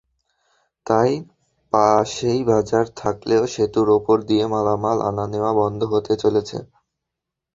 [0.85, 1.11] তাই
[1.73, 6.57] পাশেই বাজার থাকলেও সেতুর ওপর দিয়ে মালামাল আনা-নেওয়া বন্ধ হতে চলেছে।